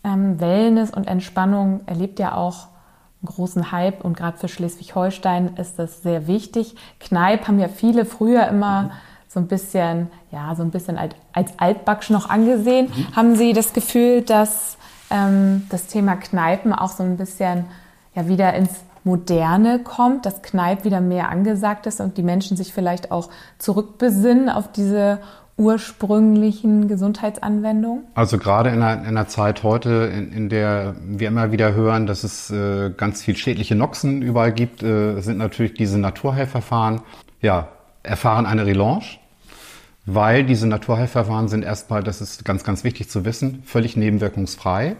Ähm, 0.04 0.40
Wellness 0.40 0.90
und 0.90 1.08
Entspannung 1.08 1.80
erlebt 1.86 2.18
ja 2.18 2.34
auch 2.34 2.68
großen 3.24 3.72
Hype 3.72 4.04
und 4.04 4.16
gerade 4.16 4.38
für 4.38 4.48
Schleswig-Holstein 4.48 5.56
ist 5.56 5.78
das 5.78 6.02
sehr 6.02 6.26
wichtig. 6.26 6.74
Kneipp 7.00 7.46
haben 7.46 7.58
ja 7.58 7.68
viele 7.68 8.04
früher 8.04 8.46
immer 8.48 8.82
mhm 8.84 8.90
so 9.32 9.38
ein 9.38 9.46
bisschen, 9.46 10.10
ja, 10.32 10.54
so 10.56 10.62
ein 10.62 10.70
bisschen 10.70 10.98
als, 10.98 11.14
als 11.32 11.52
altbacksch 11.56 12.10
noch 12.10 12.28
angesehen. 12.28 12.88
Mhm. 12.88 13.16
Haben 13.16 13.36
Sie 13.36 13.52
das 13.52 13.72
Gefühl, 13.72 14.22
dass 14.22 14.76
ähm, 15.08 15.66
das 15.70 15.86
Thema 15.86 16.16
Kneipen 16.16 16.72
auch 16.72 16.90
so 16.90 17.04
ein 17.04 17.16
bisschen 17.16 17.66
ja, 18.14 18.26
wieder 18.26 18.52
ins 18.54 18.72
Moderne 19.04 19.78
kommt, 19.78 20.26
dass 20.26 20.42
Kneipp 20.42 20.84
wieder 20.84 21.00
mehr 21.00 21.30
angesagt 21.30 21.86
ist 21.86 22.00
und 22.00 22.18
die 22.18 22.22
Menschen 22.22 22.56
sich 22.56 22.74
vielleicht 22.74 23.12
auch 23.12 23.30
zurückbesinnen 23.58 24.50
auf 24.50 24.72
diese 24.72 25.20
ursprünglichen 25.60 26.88
Gesundheitsanwendungen? 26.88 28.04
Also 28.14 28.38
gerade 28.38 28.70
in 28.70 28.82
einer, 28.82 29.02
in 29.02 29.08
einer 29.08 29.28
Zeit 29.28 29.62
heute, 29.62 30.10
in, 30.12 30.32
in, 30.32 30.48
der 30.48 30.96
wir 31.04 31.28
immer 31.28 31.52
wieder 31.52 31.74
hören, 31.74 32.06
dass 32.06 32.24
es 32.24 32.50
äh, 32.50 32.90
ganz 32.96 33.22
viel 33.22 33.36
schädliche 33.36 33.74
Noxen 33.74 34.22
überall 34.22 34.52
gibt, 34.52 34.82
äh, 34.82 35.20
sind 35.20 35.38
natürlich 35.38 35.74
diese 35.74 35.98
Naturheilverfahren 35.98 37.02
ja, 37.42 37.68
erfahren 38.02 38.46
eine 38.46 38.66
Relaunche 38.66 39.18
weil 40.06 40.44
diese 40.44 40.66
Naturheilverfahren 40.66 41.48
sind 41.48 41.64
erstmal, 41.64 42.02
das 42.02 42.20
ist 42.20 42.44
ganz, 42.44 42.64
ganz 42.64 42.84
wichtig 42.84 43.08
zu 43.08 43.24
wissen, 43.24 43.62
völlig 43.64 43.96
nebenwirkungsfrei. 43.96 44.96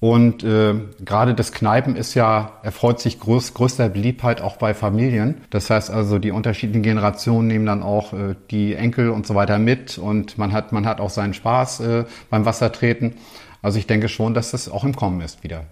Und 0.00 0.42
äh, 0.42 0.74
gerade 1.04 1.34
das 1.34 1.52
Kneipen 1.52 1.94
ist 1.94 2.14
ja, 2.14 2.52
erfreut 2.62 3.00
sich 3.00 3.20
größ, 3.20 3.52
größter 3.52 3.90
Beliebtheit 3.90 4.40
auch 4.40 4.56
bei 4.56 4.72
Familien. 4.72 5.42
Das 5.50 5.68
heißt 5.68 5.90
also, 5.90 6.18
die 6.18 6.30
unterschiedlichen 6.30 6.82
Generationen 6.82 7.48
nehmen 7.48 7.66
dann 7.66 7.82
auch 7.82 8.14
äh, 8.14 8.34
die 8.50 8.74
Enkel 8.74 9.10
und 9.10 9.26
so 9.26 9.34
weiter 9.34 9.58
mit 9.58 9.98
und 9.98 10.38
man 10.38 10.52
hat, 10.52 10.72
man 10.72 10.86
hat 10.86 11.00
auch 11.00 11.10
seinen 11.10 11.34
Spaß 11.34 11.80
äh, 11.80 12.04
beim 12.30 12.46
Wassertreten. 12.46 13.14
Also 13.60 13.78
ich 13.78 13.86
denke 13.86 14.08
schon, 14.08 14.32
dass 14.32 14.52
das 14.52 14.70
auch 14.70 14.84
im 14.84 14.96
Kommen 14.96 15.20
ist 15.20 15.44
wieder. 15.44 15.64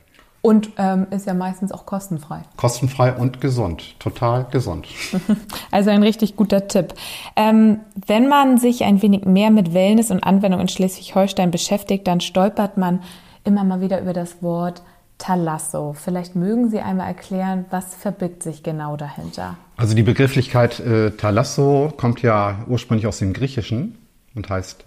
Und 0.42 0.70
ähm, 0.76 1.06
ist 1.10 1.26
ja 1.26 1.34
meistens 1.34 1.72
auch 1.72 1.84
kostenfrei. 1.84 2.42
Kostenfrei 2.56 3.12
und 3.12 3.40
gesund, 3.40 3.98
total 3.98 4.46
gesund. 4.50 4.86
Also 5.70 5.90
ein 5.90 6.02
richtig 6.02 6.36
guter 6.36 6.68
Tipp. 6.68 6.94
Ähm, 7.34 7.80
wenn 8.06 8.28
man 8.28 8.58
sich 8.58 8.84
ein 8.84 9.02
wenig 9.02 9.24
mehr 9.24 9.50
mit 9.50 9.74
Wellness 9.74 10.10
und 10.10 10.22
Anwendung 10.22 10.60
in 10.60 10.68
Schleswig-Holstein 10.68 11.50
beschäftigt, 11.50 12.06
dann 12.06 12.20
stolpert 12.20 12.76
man 12.76 13.00
immer 13.44 13.64
mal 13.64 13.80
wieder 13.80 14.00
über 14.00 14.12
das 14.12 14.42
Wort 14.42 14.82
Talasso. 15.18 15.94
Vielleicht 15.94 16.36
mögen 16.36 16.70
Sie 16.70 16.80
einmal 16.80 17.08
erklären, 17.08 17.64
was 17.70 17.94
verbirgt 17.94 18.42
sich 18.42 18.62
genau 18.62 18.96
dahinter? 18.96 19.56
Also 19.76 19.94
die 19.94 20.02
Begrifflichkeit 20.02 20.80
äh, 20.80 21.10
Talasso 21.10 21.92
kommt 21.96 22.22
ja 22.22 22.64
ursprünglich 22.68 23.06
aus 23.06 23.18
dem 23.18 23.32
Griechischen 23.32 23.98
und 24.34 24.48
heißt 24.48 24.84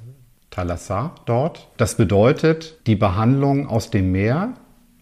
Thalassa 0.49 1.15
dort. 1.25 1.69
Das 1.77 1.95
bedeutet 1.95 2.79
die 2.87 2.95
Behandlung 2.95 3.67
aus 3.67 3.89
dem 3.89 4.11
Meer 4.11 4.53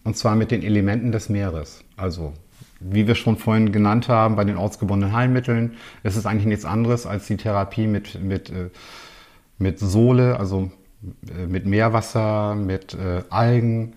und 0.04 0.16
zwar 0.16 0.34
mit 0.36 0.50
den 0.50 0.62
Elementen 0.62 1.12
des 1.12 1.28
Meeres. 1.28 1.84
Also 1.96 2.32
wie 2.80 3.06
wir 3.06 3.14
schon 3.14 3.36
vorhin 3.36 3.72
genannt 3.72 4.08
haben, 4.08 4.36
bei 4.36 4.44
den 4.44 4.56
ortsgebundenen 4.56 5.14
Heilmitteln, 5.14 5.76
ist 6.02 6.16
es 6.16 6.26
eigentlich 6.26 6.46
nichts 6.46 6.64
anderes 6.64 7.06
als 7.06 7.26
die 7.26 7.36
Therapie 7.36 7.86
mit, 7.86 8.22
mit, 8.22 8.50
äh, 8.50 8.70
mit 9.58 9.78
Sohle, 9.78 10.38
also 10.40 10.70
mit 11.48 11.66
Meerwasser, 11.66 12.54
mit 12.54 12.94
äh, 12.94 13.22
Algen, 13.30 13.94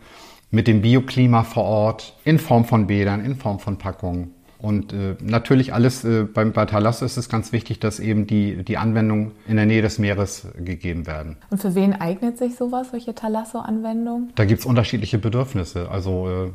mit 0.52 0.68
dem 0.68 0.82
Bioklima 0.82 1.44
vor 1.44 1.64
Ort, 1.64 2.16
in 2.24 2.40
Form 2.40 2.66
von 2.66 2.88
Bädern, 2.88 3.26
in 3.26 3.36
Form 3.36 3.60
von 3.60 3.78
Packungen. 3.78 4.34
Und 4.64 4.94
äh, 4.94 5.16
natürlich 5.20 5.74
alles, 5.74 6.06
äh, 6.06 6.24
beim, 6.24 6.54
bei 6.54 6.66
Thalasso 6.66 7.04
ist 7.04 7.18
es 7.18 7.28
ganz 7.28 7.52
wichtig, 7.52 7.80
dass 7.80 8.00
eben 8.00 8.28
die, 8.28 8.64
die 8.64 8.78
Anwendungen 8.78 9.32
in 9.46 9.58
der 9.58 9.66
Nähe 9.66 9.82
des 9.82 10.00
Meeres 10.00 10.48
gegeben 10.58 11.06
werden. 11.06 11.36
Und 11.50 11.60
für 11.60 11.76
wen 11.76 11.92
eignet 11.94 12.38
sich 12.38 12.56
sowas, 12.56 12.92
solche 12.92 13.14
Thalasso-Anwendungen? 13.14 14.32
Da 14.36 14.46
gibt 14.46 14.62
es 14.62 14.66
unterschiedliche 14.66 15.18
Bedürfnisse. 15.18 15.90
Also 15.92 16.30
äh, 16.30 16.52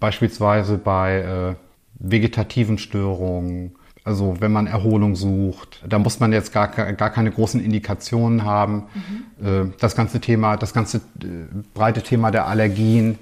beispielsweise 0.00 0.76
bei 0.76 1.20
äh, 1.20 1.54
vegetativen 2.00 2.78
Störungen, 2.78 3.76
also 4.06 4.36
wenn 4.38 4.52
man 4.52 4.68
Erholung 4.68 5.16
sucht, 5.16 5.82
da 5.86 5.98
muss 5.98 6.20
man 6.20 6.32
jetzt 6.32 6.52
gar, 6.52 6.68
gar 6.68 7.10
keine 7.10 7.32
großen 7.32 7.62
Indikationen 7.62 8.44
haben. 8.44 8.84
Mhm. 9.40 9.46
Äh, 9.46 9.72
das 9.80 9.96
ganze 9.96 10.20
Thema, 10.20 10.56
das 10.56 10.72
ganze 10.72 10.98
äh, 10.98 11.00
breite 11.74 12.02
Thema 12.02 12.30
der 12.30 12.46
Allergien, 12.46 13.18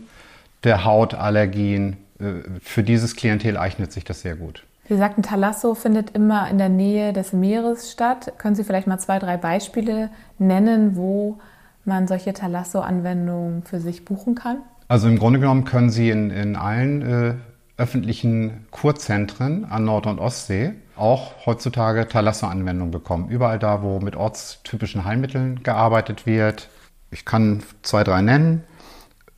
der 0.62 0.84
Hautallergien, 0.84 1.96
äh, 2.20 2.24
für 2.60 2.82
dieses 2.82 3.16
Klientel 3.16 3.56
eignet 3.56 3.92
sich 3.92 4.04
das 4.04 4.20
sehr 4.20 4.36
gut. 4.36 4.62
Sie 4.86 4.98
sagten, 4.98 5.22
Talasso 5.22 5.74
findet 5.74 6.10
immer 6.10 6.50
in 6.50 6.58
der 6.58 6.68
Nähe 6.68 7.14
des 7.14 7.32
Meeres 7.32 7.90
statt. 7.90 8.34
Können 8.36 8.54
Sie 8.54 8.62
vielleicht 8.62 8.86
mal 8.86 8.98
zwei, 8.98 9.18
drei 9.18 9.38
Beispiele 9.38 10.10
nennen, 10.38 10.96
wo 10.96 11.38
man 11.86 12.06
solche 12.06 12.34
Talasso-Anwendungen 12.34 13.62
für 13.62 13.80
sich 13.80 14.04
buchen 14.04 14.34
kann? 14.34 14.58
Also 14.88 15.08
im 15.08 15.18
Grunde 15.18 15.40
genommen 15.40 15.64
können 15.64 15.88
Sie 15.88 16.10
in, 16.10 16.30
in 16.30 16.56
allen 16.56 17.40
öffentlichen 17.76 18.66
Kurzentren 18.71 19.64
an 19.64 19.85
Nord- 19.85 20.07
und 20.07 20.19
Ostsee 20.19 20.75
auch 20.97 21.47
heutzutage 21.47 22.07
Talasso-Anwendungen 22.07 22.93
bekommen. 22.93 23.28
Überall 23.28 23.59
da, 23.59 23.83
wo 23.83 23.99
mit 23.99 24.14
ortstypischen 24.14 25.04
Heilmitteln 25.04 25.62
gearbeitet 25.62 26.26
wird. 26.26 26.69
Ich 27.11 27.25
kann 27.25 27.62
zwei, 27.83 28.04
drei 28.04 28.23
nennen. 28.23 28.62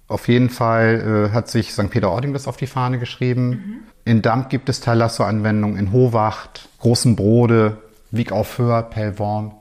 Auf 0.08 0.28
jeden 0.28 0.50
Fall 0.50 1.30
äh, 1.30 1.34
hat 1.34 1.48
sich 1.48 1.72
St. 1.72 1.90
Peter-Ording 1.90 2.32
das 2.32 2.46
auf 2.46 2.56
die 2.56 2.66
Fahne 2.66 2.98
geschrieben. 2.98 3.48
Mhm. 3.48 3.76
In 4.04 4.22
Damp 4.22 4.50
gibt 4.50 4.68
es 4.68 4.80
Talasso-Anwendungen, 4.80 5.78
in 5.78 5.92
Howacht, 5.92 6.68
Großen 6.78 7.16
Brode, 7.16 7.78
Wieg 8.10 8.32
auf 8.32 8.58
Höher, 8.58 8.82
Pellworm. 8.82 9.52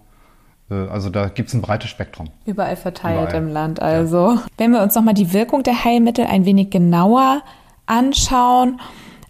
Äh, 0.70 0.76
also 0.90 1.10
da 1.10 1.30
gibt 1.30 1.50
es 1.50 1.56
ein 1.56 1.62
breites 1.62 1.90
Spektrum. 1.90 2.30
Überall 2.46 2.76
verteilt 2.76 3.30
Überall. 3.30 3.44
im 3.44 3.48
Land 3.48 3.82
also. 3.82 4.34
Ja. 4.34 4.44
Wenn 4.58 4.72
wir 4.72 4.84
uns 4.84 4.94
nochmal 4.96 5.14
die 5.14 5.34
Wirkung 5.34 5.64
der 5.64 5.84
Heilmittel 5.84 6.26
ein 6.26 6.46
wenig 6.46 6.70
genauer 6.70 7.42
anschauen, 7.86 8.80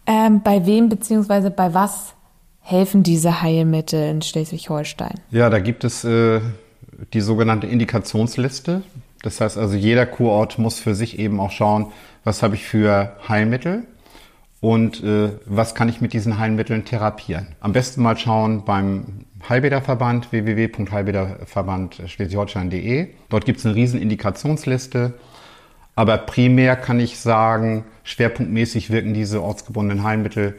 ähm, 0.05 0.41
bei 0.43 0.65
wem 0.65 0.89
bzw. 0.89 1.50
bei 1.50 1.74
was 1.74 2.13
helfen 2.62 3.03
diese 3.03 3.41
Heilmittel 3.41 4.09
in 4.09 4.21
Schleswig-Holstein? 4.21 5.19
Ja, 5.31 5.50
da 5.50 5.59
gibt 5.59 5.83
es 5.83 6.03
äh, 6.03 6.41
die 7.13 7.21
sogenannte 7.21 7.67
Indikationsliste. 7.67 8.81
Das 9.21 9.41
heißt 9.41 9.57
also, 9.57 9.75
jeder 9.75 10.05
Kurort 10.05 10.59
muss 10.59 10.79
für 10.79 10.95
sich 10.95 11.19
eben 11.19 11.39
auch 11.39 11.51
schauen, 11.51 11.91
was 12.24 12.43
habe 12.43 12.55
ich 12.55 12.63
für 12.63 13.15
Heilmittel 13.27 13.85
und 14.62 15.03
äh, 15.03 15.29
was 15.45 15.75
kann 15.75 15.89
ich 15.89 16.01
mit 16.01 16.13
diesen 16.13 16.39
Heilmitteln 16.39 16.85
therapieren. 16.85 17.47
Am 17.59 17.74
besten 17.74 18.01
mal 18.01 18.17
schauen 18.17 18.65
beim 18.65 19.25
Heilbäderverband 19.47 20.31
www.heilbäderverband 20.31 22.01
schleswig-holstein.de. 22.07 23.09
Dort 23.29 23.45
gibt 23.45 23.59
es 23.59 23.65
eine 23.65 23.75
riesen 23.75 24.01
Indikationsliste. 24.01 25.13
Aber 25.96 26.18
primär 26.18 26.75
kann 26.75 27.00
ich 27.00 27.20
sagen, 27.20 27.86
schwerpunktmäßig 28.04 28.90
wirken 28.90 29.14
diese 29.14 29.42
ortsgebundenen 29.42 30.04
Heilmittel 30.04 30.58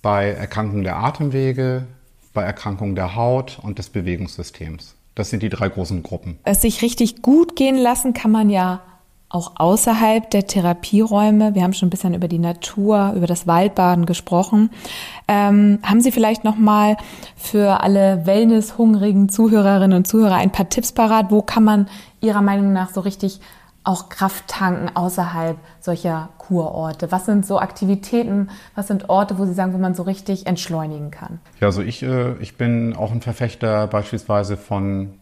bei 0.00 0.30
Erkrankungen 0.30 0.84
der 0.84 0.96
Atemwege, 0.96 1.86
bei 2.32 2.42
Erkrankungen 2.42 2.94
der 2.94 3.14
Haut 3.14 3.58
und 3.62 3.78
des 3.78 3.90
Bewegungssystems. 3.90 4.94
Das 5.14 5.30
sind 5.30 5.42
die 5.42 5.48
drei 5.48 5.68
großen 5.68 6.02
Gruppen. 6.02 6.38
Es 6.44 6.62
sich 6.62 6.80
richtig 6.80 7.22
gut 7.22 7.56
gehen 7.56 7.76
lassen 7.76 8.14
kann 8.14 8.30
man 8.30 8.50
ja 8.50 8.80
auch 9.30 9.52
außerhalb 9.56 10.30
der 10.30 10.46
Therapieräume. 10.46 11.54
Wir 11.54 11.62
haben 11.62 11.74
schon 11.74 11.88
ein 11.88 11.90
bisschen 11.90 12.14
über 12.14 12.28
die 12.28 12.38
Natur, 12.38 13.12
über 13.14 13.26
das 13.26 13.46
Waldbaden 13.46 14.06
gesprochen. 14.06 14.70
Ähm, 15.26 15.80
haben 15.82 16.00
Sie 16.00 16.12
vielleicht 16.12 16.44
noch 16.44 16.56
mal 16.56 16.96
für 17.36 17.82
alle 17.82 18.24
Wellness-hungrigen 18.24 19.28
Zuhörerinnen 19.28 19.98
und 19.98 20.06
Zuhörer 20.06 20.36
ein 20.36 20.50
paar 20.50 20.70
Tipps 20.70 20.92
parat? 20.92 21.30
Wo 21.30 21.42
kann 21.42 21.64
man 21.64 21.88
Ihrer 22.22 22.40
Meinung 22.40 22.72
nach 22.72 22.90
so 22.90 23.00
richtig 23.00 23.40
auch 23.84 24.08
Kraft 24.08 24.48
tanken 24.48 24.94
außerhalb 24.94 25.56
solcher 25.80 26.28
Kurorte? 26.38 27.10
Was 27.10 27.26
sind 27.26 27.46
so 27.46 27.58
Aktivitäten, 27.58 28.50
was 28.74 28.88
sind 28.88 29.08
Orte, 29.08 29.38
wo 29.38 29.46
Sie 29.46 29.54
sagen, 29.54 29.72
wo 29.72 29.78
man 29.78 29.94
so 29.94 30.02
richtig 30.02 30.46
entschleunigen 30.46 31.10
kann? 31.10 31.40
Ja, 31.60 31.68
also 31.68 31.82
ich, 31.82 32.02
äh, 32.02 32.34
ich 32.40 32.56
bin 32.56 32.94
auch 32.96 33.12
ein 33.12 33.22
Verfechter 33.22 33.86
beispielsweise 33.86 34.56
von 34.56 35.14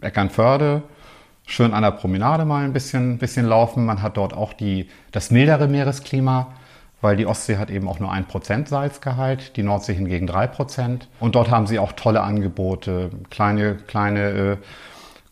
Eckernförde. 0.00 0.82
Schön 1.46 1.72
an 1.72 1.82
der 1.82 1.92
Promenade 1.92 2.44
mal 2.44 2.64
ein 2.64 2.72
bisschen, 2.72 3.18
bisschen 3.18 3.46
laufen. 3.46 3.86
Man 3.86 4.02
hat 4.02 4.16
dort 4.16 4.34
auch 4.34 4.52
die, 4.52 4.88
das 5.12 5.30
mildere 5.30 5.68
Meeresklima, 5.68 6.48
weil 7.00 7.16
die 7.16 7.26
Ostsee 7.26 7.56
hat 7.56 7.70
eben 7.70 7.88
auch 7.88 8.00
nur 8.00 8.10
ein 8.10 8.26
Prozent 8.26 8.68
Salzgehalt, 8.68 9.56
die 9.56 9.62
Nordsee 9.62 9.94
hingegen 9.94 10.26
drei 10.26 10.48
Prozent. 10.48 11.08
Und 11.20 11.36
dort 11.36 11.50
haben 11.50 11.66
sie 11.68 11.78
auch 11.78 11.92
tolle 11.92 12.22
Angebote, 12.22 13.10
kleine, 13.30 13.76
kleine 13.76 14.20
äh, 14.28 14.56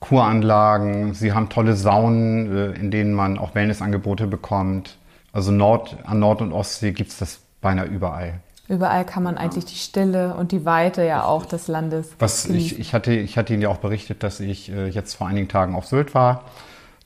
Kuranlagen. 0.04 1.14
Sie 1.14 1.32
haben 1.32 1.48
tolle 1.48 1.74
Saunen, 1.74 2.54
äh, 2.54 2.72
in 2.72 2.90
denen 2.90 3.14
man 3.14 3.38
auch 3.38 3.54
Wellnessangebote 3.54 4.26
bekommt. 4.26 4.98
Also 5.32 5.50
Nord, 5.50 5.96
an 6.04 6.18
Nord- 6.18 6.42
und 6.42 6.52
Ostsee 6.52 6.92
gibt 6.92 7.10
es 7.10 7.18
das 7.18 7.40
beinahe 7.62 7.86
überall. 7.86 8.34
Überall 8.68 9.04
kann 9.04 9.22
man 9.22 9.36
eigentlich 9.36 9.64
die 9.64 9.76
Stille 9.76 10.34
und 10.34 10.52
die 10.52 10.64
Weite 10.64 11.04
ja 11.04 11.24
auch 11.24 11.46
des 11.46 11.68
Landes. 11.68 12.12
Was 12.18 12.46
ich, 12.46 12.78
ich, 12.78 12.92
hatte, 12.92 13.12
ich 13.12 13.36
hatte 13.36 13.52
Ihnen 13.54 13.62
ja 13.62 13.68
auch 13.70 13.78
berichtet, 13.78 14.22
dass 14.22 14.40
ich 14.40 14.70
äh, 14.70 14.88
jetzt 14.88 15.14
vor 15.14 15.26
einigen 15.26 15.48
Tagen 15.48 15.74
auf 15.74 15.86
Sylt 15.86 16.14
war. 16.14 16.44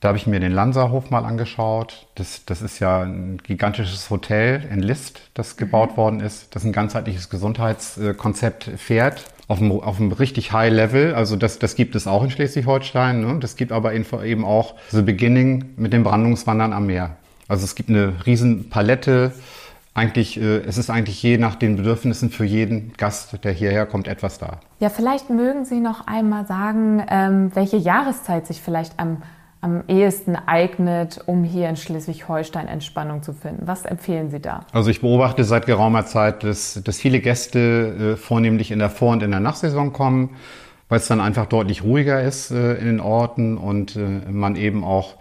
Da 0.00 0.08
habe 0.08 0.18
ich 0.18 0.26
mir 0.26 0.38
den 0.38 0.52
Lanserhof 0.52 1.10
mal 1.10 1.24
angeschaut. 1.24 2.06
Das, 2.16 2.44
das 2.46 2.62
ist 2.62 2.78
ja 2.78 3.02
ein 3.02 3.38
gigantisches 3.42 4.10
Hotel 4.10 4.64
in 4.70 4.80
List, 4.80 5.20
das 5.34 5.56
gebaut 5.56 5.92
mhm. 5.92 5.96
worden 5.96 6.20
ist, 6.20 6.54
das 6.54 6.64
ein 6.64 6.72
ganzheitliches 6.72 7.30
Gesundheitskonzept 7.30 8.64
fährt. 8.76 9.24
Auf 9.48 9.60
einem, 9.60 9.72
auf 9.72 9.98
einem 9.98 10.12
richtig 10.12 10.52
High 10.52 10.72
Level. 10.72 11.14
Also 11.14 11.36
das, 11.36 11.58
das 11.58 11.74
gibt 11.74 11.94
es 11.94 12.06
auch 12.06 12.22
in 12.22 12.30
Schleswig-Holstein. 12.30 13.20
Ne? 13.20 13.38
Das 13.40 13.56
gibt 13.56 13.72
aber 13.72 13.94
eben 13.94 14.44
auch 14.44 14.74
The 14.90 15.02
Beginning 15.02 15.64
mit 15.76 15.92
dem 15.92 16.04
Brandungswandern 16.04 16.72
am 16.72 16.86
Meer. 16.86 17.16
Also 17.48 17.64
es 17.64 17.74
gibt 17.74 17.88
eine 17.88 18.14
riesen 18.26 18.68
Palette. 18.68 19.32
Eigentlich, 19.94 20.40
äh, 20.40 20.58
es 20.58 20.78
ist 20.78 20.90
eigentlich 20.90 21.22
je 21.22 21.38
nach 21.38 21.56
den 21.56 21.76
Bedürfnissen 21.76 22.30
für 22.30 22.44
jeden 22.44 22.92
Gast, 22.98 23.42
der 23.42 23.52
hierher 23.52 23.86
kommt, 23.86 24.06
etwas 24.06 24.38
da. 24.38 24.60
Ja, 24.80 24.90
vielleicht 24.90 25.30
mögen 25.30 25.64
Sie 25.64 25.80
noch 25.80 26.06
einmal 26.06 26.46
sagen, 26.46 27.02
ähm, 27.08 27.50
welche 27.54 27.78
Jahreszeit 27.78 28.46
sich 28.46 28.60
vielleicht 28.60 28.92
am, 29.00 29.22
am 29.60 29.82
ehesten 29.88 30.36
eignet, 30.36 31.20
um 31.26 31.42
hier 31.42 31.68
in 31.68 31.76
Schleswig-Holstein 31.76 32.68
Entspannung 32.68 33.22
zu 33.22 33.32
finden. 33.32 33.66
Was 33.66 33.84
empfehlen 33.84 34.30
Sie 34.30 34.40
da? 34.40 34.60
Also 34.72 34.90
ich 34.90 35.00
beobachte 35.00 35.44
seit 35.44 35.66
geraumer 35.66 36.06
Zeit, 36.06 36.44
dass, 36.44 36.80
dass 36.84 36.98
viele 36.98 37.20
Gäste 37.20 38.14
äh, 38.14 38.16
vornehmlich 38.16 38.70
in 38.70 38.78
der 38.78 38.90
Vor- 38.90 39.12
und 39.12 39.22
in 39.22 39.30
der 39.32 39.40
Nachsaison 39.40 39.92
kommen, 39.92 40.36
weil 40.88 40.98
es 40.98 41.08
dann 41.08 41.20
einfach 41.20 41.46
deutlich 41.46 41.82
ruhiger 41.82 42.22
ist 42.22 42.50
äh, 42.50 42.74
in 42.74 42.86
den 42.86 43.00
Orten 43.00 43.58
und 43.58 43.96
äh, 43.96 44.00
man 44.30 44.54
eben 44.54 44.84
auch 44.84 45.16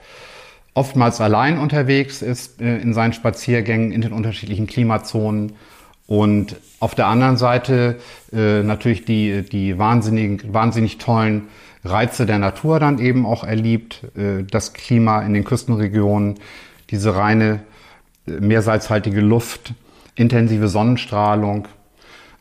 oftmals 0.75 1.20
allein 1.20 1.58
unterwegs 1.58 2.22
ist 2.22 2.62
äh, 2.62 2.77
in 2.77 2.94
seinen 2.94 3.13
Spaziergängen 3.13 3.91
in 3.91 4.01
den 4.01 4.13
unterschiedlichen 4.13 4.67
Klimazonen. 4.67 5.53
Und 6.06 6.56
auf 6.79 6.94
der 6.94 7.08
anderen 7.08 7.38
Seite 7.38 7.98
äh, 8.32 8.62
natürlich 8.62 9.03
die, 9.03 9.41
die 9.41 9.79
wahnsinnigen, 9.79 10.53
wahnsinnig 10.53 11.00
tollen 11.00 11.48
Reize 11.84 12.25
der 12.25 12.39
Natur 12.39 12.79
dann 12.79 13.00
eben 13.00 13.25
auch 13.25 13.43
erlebt. 13.43 14.03
Äh, 14.15 14.43
das 14.43 14.74
Klima 14.74 15.22
in 15.22 15.34
den 15.34 15.43
Küstenregionen, 15.43 16.36
diese 16.89 17.15
reine, 17.15 17.62
äh, 18.27 18.31
meersalzhaltige 18.39 19.22
Luft, 19.22 19.74
intensive 20.15 20.67
Sonnenstrahlung, 20.67 21.67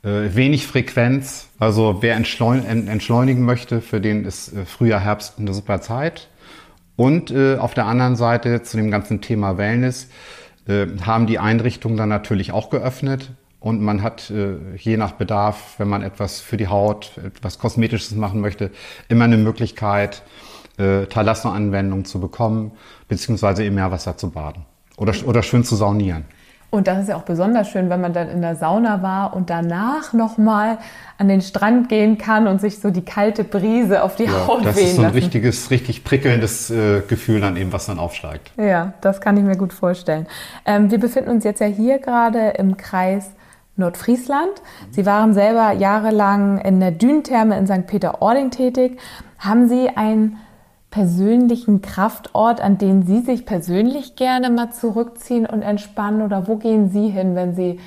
äh, 0.02 0.34
wenig 0.34 0.66
Frequenz. 0.66 1.48
Also 1.58 1.98
wer 2.00 2.16
entschleunigen 2.16 3.44
möchte, 3.44 3.80
für 3.80 4.00
den 4.00 4.24
ist 4.24 4.52
Frühjahr, 4.66 5.00
Herbst 5.00 5.38
eine 5.38 5.54
super 5.54 5.80
Zeit. 5.80 6.28
Und 6.96 7.30
auf 7.30 7.74
der 7.74 7.84
anderen 7.84 8.16
Seite 8.16 8.62
zu 8.62 8.78
dem 8.78 8.90
ganzen 8.90 9.20
Thema 9.20 9.58
Wellness 9.58 10.08
haben 10.66 11.26
die 11.26 11.38
Einrichtungen 11.38 11.98
dann 11.98 12.08
natürlich 12.08 12.52
auch 12.52 12.70
geöffnet. 12.70 13.32
Und 13.66 13.82
man 13.82 14.00
hat 14.04 14.30
äh, 14.30 14.58
je 14.76 14.96
nach 14.96 15.10
Bedarf, 15.10 15.74
wenn 15.78 15.88
man 15.88 16.02
etwas 16.02 16.38
für 16.38 16.56
die 16.56 16.68
Haut, 16.68 17.10
etwas 17.16 17.58
Kosmetisches 17.58 18.14
machen 18.14 18.40
möchte, 18.40 18.70
immer 19.08 19.24
eine 19.24 19.38
Möglichkeit, 19.38 20.22
äh, 20.78 21.06
Thalasso-Anwendungen 21.06 22.04
zu 22.04 22.20
bekommen, 22.20 22.70
beziehungsweise 23.08 23.64
im 23.64 23.74
Meerwasser 23.74 24.16
zu 24.16 24.30
baden 24.30 24.64
oder, 24.96 25.12
oder 25.24 25.42
schön 25.42 25.64
zu 25.64 25.74
saunieren. 25.74 26.26
Und 26.70 26.86
das 26.86 27.00
ist 27.00 27.08
ja 27.08 27.16
auch 27.16 27.22
besonders 27.22 27.68
schön, 27.68 27.90
wenn 27.90 28.00
man 28.00 28.12
dann 28.12 28.28
in 28.28 28.40
der 28.40 28.54
Sauna 28.54 29.02
war 29.02 29.34
und 29.34 29.50
danach 29.50 30.12
nochmal 30.12 30.78
an 31.18 31.26
den 31.26 31.40
Strand 31.40 31.88
gehen 31.88 32.18
kann 32.18 32.46
und 32.46 32.60
sich 32.60 32.78
so 32.78 32.90
die 32.92 33.04
kalte 33.04 33.42
Brise 33.42 34.04
auf 34.04 34.14
die 34.14 34.26
ja, 34.26 34.46
Haut 34.46 34.64
Das 34.64 34.76
ist 34.76 34.94
so 34.94 35.00
ein 35.00 35.06
lassen. 35.06 35.14
richtiges, 35.16 35.72
richtig 35.72 36.04
prickelndes 36.04 36.70
äh, 36.70 37.00
Gefühl 37.08 37.40
dann 37.40 37.56
eben, 37.56 37.72
was 37.72 37.86
dann 37.86 37.98
aufsteigt. 37.98 38.52
Ja, 38.58 38.92
das 39.00 39.20
kann 39.20 39.36
ich 39.36 39.42
mir 39.42 39.56
gut 39.56 39.72
vorstellen. 39.72 40.28
Ähm, 40.64 40.88
wir 40.92 41.00
befinden 41.00 41.30
uns 41.30 41.42
jetzt 41.42 41.60
ja 41.60 41.66
hier 41.66 41.98
gerade 41.98 42.50
im 42.50 42.76
Kreis 42.76 43.32
Nordfriesland. 43.76 44.62
Sie 44.90 45.06
waren 45.06 45.34
selber 45.34 45.72
jahrelang 45.72 46.58
in 46.58 46.80
der 46.80 46.90
Dünentherme 46.90 47.58
in 47.58 47.66
St. 47.66 47.86
Peter-Ording 47.86 48.50
tätig. 48.50 48.98
Haben 49.38 49.68
Sie 49.68 49.88
ein 49.94 50.38
persönlichen 50.90 51.82
Kraftort, 51.82 52.60
an 52.60 52.78
den 52.78 53.04
Sie 53.04 53.20
sich 53.20 53.44
persönlich 53.44 54.16
gerne 54.16 54.50
mal 54.50 54.70
zurückziehen 54.70 55.46
und 55.46 55.62
entspannen? 55.62 56.22
Oder 56.22 56.48
wo 56.48 56.56
gehen 56.56 56.90
Sie 56.90 57.08
hin, 57.08 57.34
wenn 57.34 57.54
Sie 57.54 57.80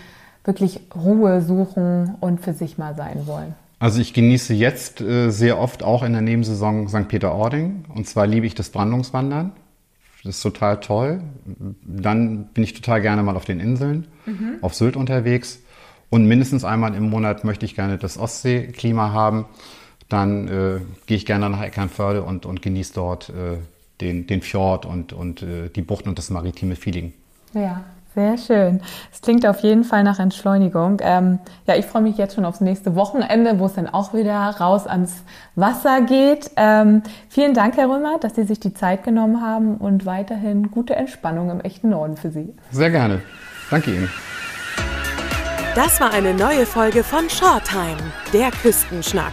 wirklich 0.43 0.81
Ruhe 0.95 1.41
suchen 1.41 2.15
und 2.19 2.41
für 2.41 2.53
sich 2.53 2.77
mal 2.77 2.95
sein 2.95 3.25
wollen? 3.25 3.55
Also 3.79 4.01
ich 4.01 4.13
genieße 4.13 4.53
jetzt 4.53 4.99
äh, 4.99 5.29
sehr 5.29 5.57
oft 5.57 5.83
auch 5.83 6.03
in 6.03 6.11
der 6.11 6.21
Nebensaison 6.21 6.87
St. 6.89 7.07
Peter-Ording. 7.07 7.85
Und 7.95 8.07
zwar 8.07 8.27
liebe 8.27 8.45
ich 8.45 8.53
das 8.53 8.69
Brandungswandern. 8.69 9.53
Das 10.23 10.35
ist 10.35 10.43
total 10.43 10.81
toll. 10.81 11.21
Dann 11.85 12.45
bin 12.53 12.63
ich 12.63 12.73
total 12.73 13.01
gerne 13.01 13.23
mal 13.23 13.37
auf 13.37 13.45
den 13.45 13.61
Inseln, 13.61 14.07
mhm. 14.25 14.55
auf 14.61 14.75
Sylt 14.75 14.97
unterwegs. 14.97 15.59
Und 16.09 16.25
mindestens 16.25 16.63
einmal 16.63 16.95
im 16.95 17.09
Monat 17.09 17.43
möchte 17.43 17.65
ich 17.65 17.75
gerne 17.75 17.97
das 17.97 18.17
Ostseeklima 18.17 19.11
haben 19.11 19.45
dann 20.09 20.47
äh, 20.47 20.79
gehe 21.05 21.17
ich 21.17 21.25
gerne 21.25 21.49
nach 21.49 21.61
Eckernförde 21.61 22.23
und, 22.23 22.45
und 22.45 22.61
genieße 22.61 22.93
dort 22.93 23.29
äh, 23.29 23.57
den, 24.01 24.27
den 24.27 24.41
Fjord 24.41 24.85
und, 24.85 25.13
und 25.13 25.43
äh, 25.43 25.69
die 25.69 25.81
Buchten 25.81 26.09
und 26.09 26.17
das 26.17 26.29
maritime 26.29 26.75
Feeling. 26.75 27.13
Ja, 27.53 27.83
sehr 28.15 28.37
schön. 28.37 28.81
Es 29.13 29.21
klingt 29.21 29.45
auf 29.45 29.59
jeden 29.59 29.83
Fall 29.83 30.03
nach 30.03 30.19
Entschleunigung. 30.19 30.97
Ähm, 31.01 31.39
ja, 31.67 31.75
ich 31.75 31.85
freue 31.85 32.01
mich 32.01 32.17
jetzt 32.17 32.35
schon 32.35 32.43
aufs 32.43 32.59
nächste 32.59 32.95
Wochenende, 32.95 33.59
wo 33.59 33.67
es 33.67 33.73
dann 33.73 33.87
auch 33.87 34.13
wieder 34.13 34.35
raus 34.59 34.87
ans 34.87 35.23
Wasser 35.55 36.01
geht. 36.01 36.49
Ähm, 36.55 37.03
vielen 37.29 37.53
Dank, 37.53 37.77
Herr 37.77 37.87
Römer, 37.87 38.17
dass 38.19 38.35
Sie 38.35 38.43
sich 38.43 38.59
die 38.59 38.73
Zeit 38.73 39.03
genommen 39.03 39.41
haben 39.41 39.77
und 39.77 40.07
weiterhin 40.07 40.71
gute 40.71 40.95
Entspannung 40.95 41.51
im 41.51 41.61
echten 41.61 41.89
Norden 41.89 42.17
für 42.17 42.31
Sie. 42.31 42.55
Sehr 42.71 42.89
gerne. 42.89 43.21
Danke 43.69 43.91
Ihnen. 43.91 44.09
Das 45.81 46.01
war 46.01 46.11
eine 46.11 46.33
neue 46.33 46.65
Folge 46.65 47.05
von 47.05 47.29
Shortime, 47.29 48.11
der 48.33 48.51
Küstenschnack 48.51 49.31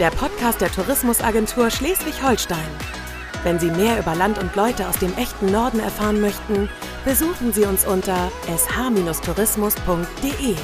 der 0.00 0.10
Podcast 0.10 0.60
der 0.60 0.72
Tourismusagentur 0.72 1.70
Schleswig-Holstein. 1.70 2.58
Wenn 3.44 3.60
Sie 3.60 3.70
mehr 3.70 4.00
über 4.00 4.16
Land 4.16 4.38
und 4.38 4.56
Leute 4.56 4.88
aus 4.88 4.98
dem 4.98 5.16
echten 5.16 5.52
Norden 5.52 5.78
erfahren 5.78 6.20
möchten, 6.20 6.68
besuchen 7.04 7.52
Sie 7.52 7.64
uns 7.64 7.86
unter 7.86 8.32
sh-tourismus.de. 8.48 10.56